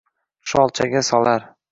sholchaga 0.53 1.01
solar 1.11 1.45